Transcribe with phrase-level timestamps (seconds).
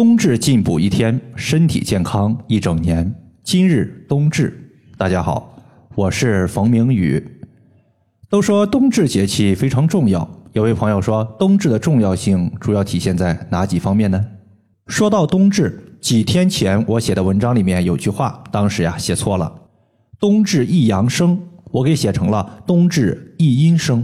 [0.00, 3.14] 冬至进补一天，身体健康一整年。
[3.44, 4.58] 今日冬至，
[4.96, 5.54] 大家好，
[5.94, 7.22] 我是冯明宇。
[8.30, 14.24] 都说冬至节气非常重要，有位朋友说，冬至的重要性主要体现在哪几方面呢？
[14.86, 19.54] 说到冬至，几天前我写的文章里面有句话，当时呀写错了，
[20.18, 21.38] 冬至一阳生，
[21.72, 24.02] 我给写成了冬至一阴生。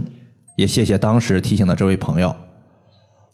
[0.57, 2.35] 也谢谢当时提醒的这位朋友。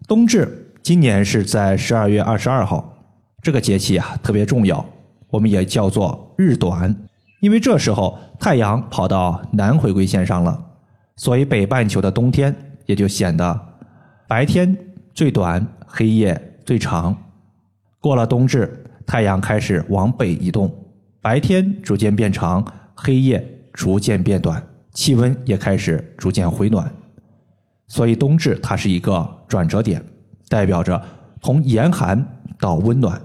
[0.08, 0.62] 冬至。
[0.84, 2.94] 今年是在十二月二十二号，
[3.42, 4.86] 这个节气啊特别重要，
[5.30, 6.94] 我们也叫做日短，
[7.40, 10.62] 因为这时候太阳跑到南回归线上了，
[11.16, 12.54] 所以北半球的冬天
[12.86, 13.58] 也就显得
[14.28, 14.78] 白天
[15.14, 17.16] 最短，黑夜最长。
[18.02, 20.70] 过了冬至，太阳开始往北移动，
[21.22, 22.62] 白天逐渐变长，
[22.94, 23.42] 黑夜
[23.72, 24.62] 逐渐变短，
[24.92, 26.94] 气温也开始逐渐回暖，
[27.88, 30.04] 所以冬至它是一个转折点。
[30.54, 31.02] 代表着
[31.42, 32.24] 从严寒
[32.60, 33.20] 到温暖。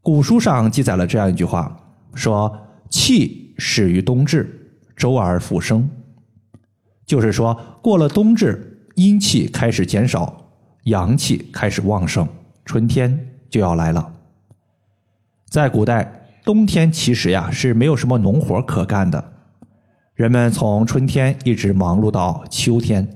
[0.00, 1.76] 古书上记载了这样一句话，
[2.14, 5.86] 说：“气始于冬至，周而复生。”
[7.04, 10.50] 就是说，过了冬至，阴气开始减少，
[10.84, 12.26] 阳气开始旺盛，
[12.64, 14.14] 春天就要来了。
[15.50, 16.10] 在古代，
[16.42, 19.32] 冬天其实呀是没有什么农活可干的，
[20.14, 23.06] 人们从春天一直忙碌到秋天，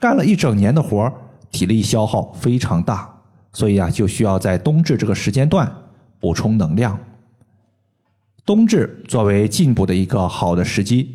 [0.00, 1.12] 干了一整年的活儿。
[1.56, 3.10] 体力消耗非常大，
[3.50, 5.72] 所以啊，就需要在冬至这个时间段
[6.20, 6.98] 补充能量。
[8.44, 11.14] 冬至作为进补的一个好的时机，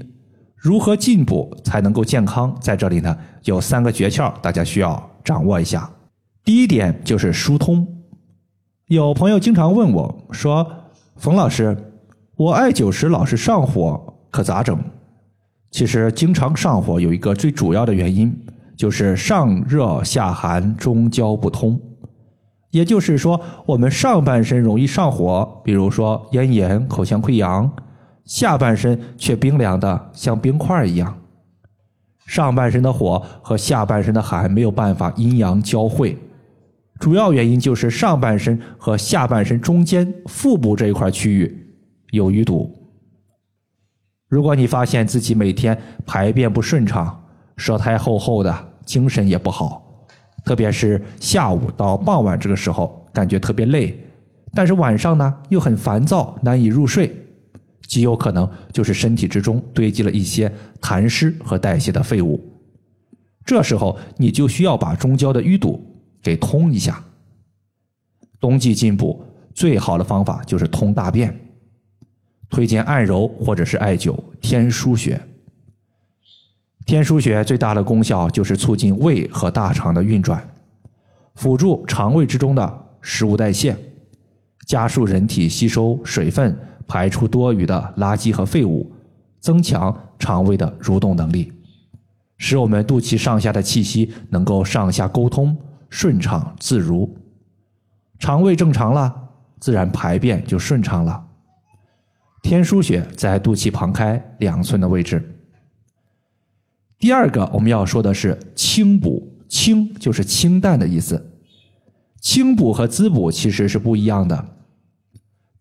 [0.56, 2.58] 如何进补才能够健康？
[2.60, 5.88] 在这里呢，有三个诀窍，大家需要掌握一下。
[6.44, 7.88] 第一点就是疏通。
[8.88, 10.68] 有朋友经常问我说
[11.18, 11.78] ：“冯老师，
[12.36, 14.76] 我艾灸时老是上火，可咋整？”
[15.70, 18.36] 其实，经常上火有一个最主要的原因。
[18.82, 21.80] 就是上热下寒，中焦不通。
[22.72, 27.70] 也就是说，我们上半身容易上火，比如说咽炎、口腔溃疡；
[28.26, 31.16] 下半身却冰凉的像冰块一样。
[32.26, 36.18] 上半身的火和下半身的寒没有办法阴阳交汇，
[37.00, 41.76] 主要原因就是上半身和下半身中间腹部这一块区域
[42.10, 42.76] 有淤堵。
[44.28, 47.24] 如果你发现自己每天排便不顺畅，
[47.58, 50.06] 舌苔厚厚的，精神也不好，
[50.44, 53.98] 特别是下午到傍晚这个时候，感觉特别累，
[54.54, 57.10] 但是晚上呢又很烦躁，难以入睡，
[57.88, 60.52] 极有可能就是身体之中堆积了一些
[60.82, 62.38] 痰湿和代谢的废物。
[63.46, 65.82] 这时候你就需要把中焦的淤堵
[66.22, 67.02] 给通一下。
[68.42, 71.34] 冬季进补最好的方法就是通大便，
[72.50, 75.18] 推荐按揉或者是艾灸天枢穴。
[76.92, 80.46] 天枢穴最大的功效就是促进胃和大肠的运转，
[81.36, 83.74] 辅助肠胃之中的食物代谢，
[84.68, 86.54] 加速人体吸收水分，
[86.86, 88.92] 排出多余的垃圾和废物，
[89.40, 91.54] 增强肠胃的蠕动能力，
[92.38, 95.56] 使我们肚脐上下的气息能够上下沟通，
[95.90, 97.10] 顺畅自如。
[98.20, 99.30] 肠胃正常了，
[99.62, 101.24] 自然排便就顺畅了。
[102.44, 105.38] 天枢穴在肚脐旁开两寸的位置。
[107.02, 111.32] 第二个我们要说的是清补，清就是清淡的意思。
[112.20, 114.46] 清补和滋补其实是不一样的。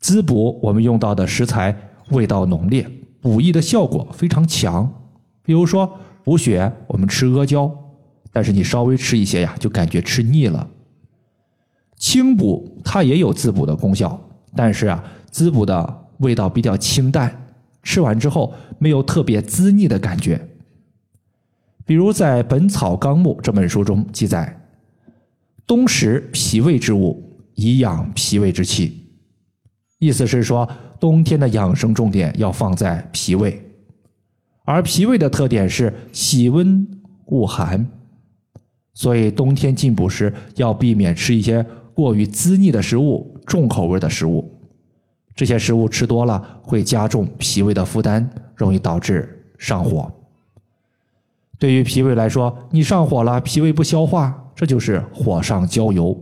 [0.00, 1.74] 滋补我们用到的食材
[2.10, 2.86] 味道浓烈，
[3.22, 4.92] 补益的效果非常强。
[5.42, 5.90] 比如说
[6.22, 7.74] 补血，我们吃阿胶，
[8.30, 10.68] 但是你稍微吃一些呀，就感觉吃腻了。
[11.96, 17.46] 清补它也有滋补的功效，但是啊，滋补的味道比较清淡，
[17.82, 20.48] 吃完之后没有特别滋腻的感觉。
[21.90, 24.56] 比如在《本草纲目》这本书中记载，
[25.66, 27.20] 冬食脾胃之物，
[27.56, 29.08] 以养脾胃之气。
[29.98, 30.70] 意思是说，
[31.00, 33.60] 冬天的养生重点要放在脾胃，
[34.64, 36.86] 而脾胃的特点是喜温
[37.26, 37.84] 恶寒，
[38.94, 41.60] 所以冬天进补时要避免吃一些
[41.92, 44.48] 过于滋腻的食物、重口味的食物。
[45.34, 50.08] 这些食物吃多了会加重脾胃的负担，容易导致上火。
[51.60, 56.18] 对于脾胃来说，你上火了，脾胃不消化，这就是火上浇油，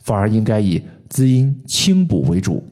[0.00, 2.62] 反而应该以滋阴清补为主。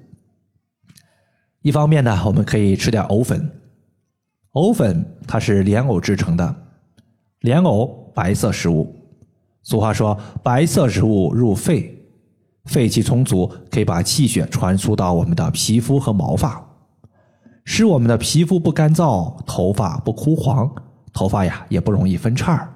[1.62, 3.50] 一方面呢，我们可以吃点藕粉，
[4.50, 6.54] 藕粉它是莲藕制成的，
[7.40, 8.94] 莲藕白色食物，
[9.62, 11.98] 俗话说白色食物入肺，
[12.66, 16.62] 肺气充足，可以把气血传输到我们的皮肤和毛发，
[17.64, 20.70] 使我们的皮肤不干燥，头发不枯黄。
[21.12, 22.68] 头发呀也不容易分叉。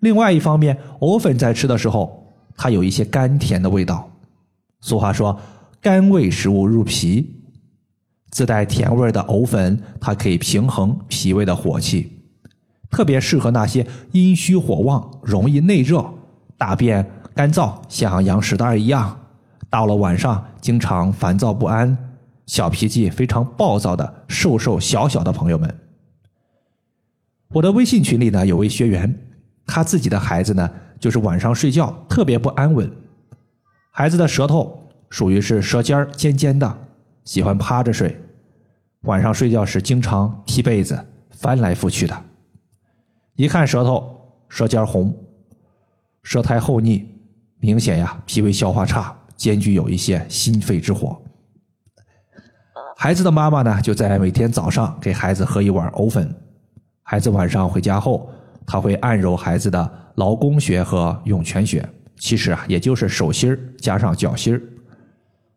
[0.00, 4.10] 另外一方面，藕粉在吃的时候它有一些甘甜的味道。
[4.80, 5.38] 俗话说，
[5.80, 7.38] 甘味食物入脾。
[8.30, 12.10] 自带甜味的藕粉，它可以平衡脾胃的火气，
[12.90, 16.02] 特别适合那些阴虚火旺、容易内热、
[16.56, 19.20] 大便干燥，像羊屎蛋一样，
[19.68, 21.96] 到了晚上经常烦躁不安、
[22.46, 25.78] 小脾气非常暴躁的瘦瘦小小的朋友们。
[27.52, 29.14] 我的微信群里呢，有位学员，
[29.66, 32.90] 他自己的孩子呢，就是晚上睡觉特别不安稳，
[33.90, 36.78] 孩子的舌头属于是舌尖尖尖的。
[37.24, 38.18] 喜欢趴着睡，
[39.02, 40.98] 晚上睡觉时经常踢被子，
[41.30, 42.24] 翻来覆去的。
[43.36, 45.14] 一看舌头，舌尖红，
[46.24, 47.06] 舌苔厚腻，
[47.60, 51.22] 明显呀，脾胃消化差，兼具有一些心肺之火。
[52.96, 56.34] 孩子的妈妈呢，就在每天早上给孩子喝一碗藕粉。
[57.02, 58.30] 孩子晚上回家后，
[58.66, 64.60] 他会按揉孩子的劳宫穴和涌泉穴，其实啊，也就是手心加上脚心。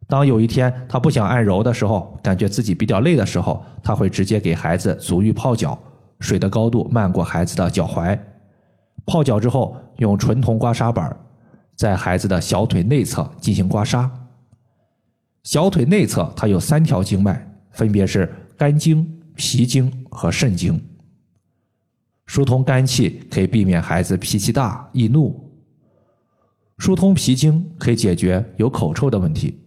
[0.07, 5.77] 当有一天他不想按揉的时候，感觉自己比较累的时候，他会直接给孩子足浴泡脚，
[6.19, 8.17] 水的高度漫过孩子的脚踝。
[9.05, 11.15] 泡脚之后，用纯铜刮痧板
[11.75, 14.09] 在孩子的小腿内侧进行刮痧。
[15.43, 20.79] 小腿内侧它有三条经脉，分别是肝经、脾经和肾经。
[22.25, 25.31] 疏通肝气可以避免孩子脾气大、易怒；
[26.77, 29.61] 疏通脾经可以解决有口臭的问题。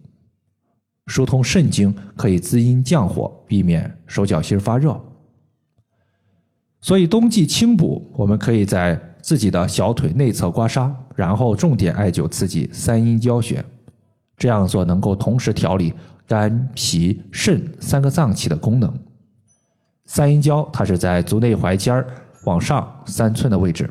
[1.07, 4.99] 疏通肾经可以滋阴降火，避免手脚心发热。
[6.81, 13.63] 所以冬季清补，我们可以在自己的小腿内侧刮痧，然后重点艾灸刺激三阴交穴。
[14.37, 15.93] 这样做能够同时调理
[16.27, 18.93] 肝、脾、肾三个脏器的功能。
[20.05, 22.07] 三阴交它是在足内踝尖儿
[22.45, 23.89] 往上三寸的位置。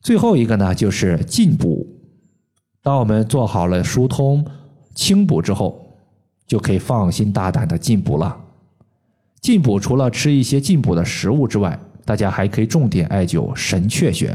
[0.00, 1.86] 最后一个呢，就是进补。
[2.82, 4.46] 当我们做好了疏通。
[4.94, 5.94] 清补之后，
[6.46, 8.34] 就可以放心大胆的进补了。
[9.42, 14.34] 进补除了吃一些进补的食物之外，大家还可以重点艾灸神阙穴，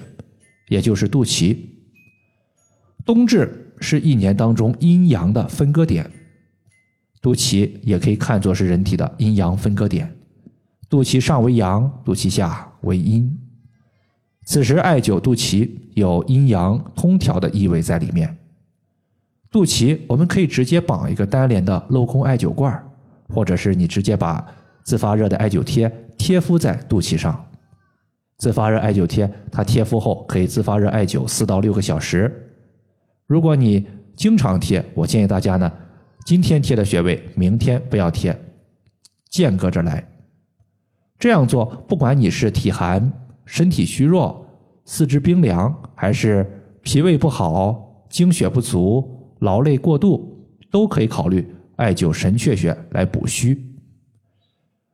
[0.68, 1.58] 也就是肚脐。
[3.04, 6.08] 冬至是一年当中阴阳的分割点，
[7.24, 10.16] 肚脐也可以看作是人体的阴阳分割点。
[10.92, 13.40] 肚脐上为阳，肚脐下为阴。
[14.44, 18.38] 此时艾灸肚脐有阴阳通调的意味在里面。
[19.50, 22.78] 肚脐，我们可以直接绑一个单联的镂空艾灸罐
[23.30, 24.46] 或者是你直接把
[24.84, 27.42] 自发热的艾灸贴贴敷在肚脐上。
[28.40, 32.52] 自发热艾灸贴，它贴敷后可以自发热艾灸四到六个小时。
[33.28, 35.72] 如果你经常贴，我建议大家呢，
[36.26, 38.38] 今天贴的穴位，明天不要贴，
[39.30, 40.06] 间隔着来。
[41.22, 43.14] 这样做，不管你是体寒、
[43.46, 44.44] 身体虚弱、
[44.86, 46.44] 四肢冰凉，还是
[46.82, 49.08] 脾胃不好、精血不足。
[49.42, 53.64] 劳累过度都可以考虑艾灸神阙穴来补虚。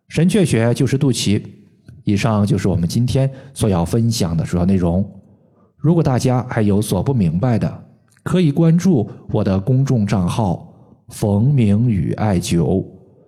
[0.10, 1.42] 神阙穴就是肚脐。
[2.04, 5.10] 以上就是我们今天所要分享的主要内容。
[5.78, 7.84] 如果大家还有所不明白的，
[8.24, 10.74] 可以关注我的公众账号
[11.08, 12.86] “冯明宇艾灸”，